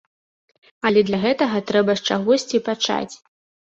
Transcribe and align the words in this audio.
Але 0.91 1.05
для 1.11 1.21
гэтага 1.27 1.63
трэба 1.71 1.99
з 2.03 2.11
чагосьці 2.11 2.67
пачаць! 2.75 3.15